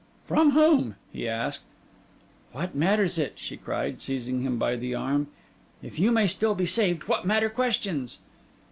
[0.25, 1.61] 'For whom?' he asked.
[2.53, 5.27] 'What matters it,' she cried, seizing him by the arm.
[5.83, 8.17] 'If you may still be saved, what matter questions?